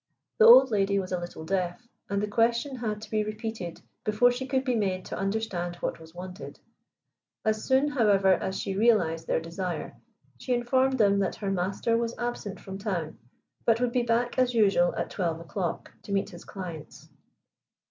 [0.39, 4.31] The old lady was a little deaf, and the question had to be repeated before
[4.31, 6.59] she could be made to understand what was wanted.
[7.45, 9.95] As soon, however, as she realized their desire,
[10.39, 13.19] she informed them that her master was absent from town,
[13.63, 17.07] but would be back as usual at twelve o'clock to meet his clients.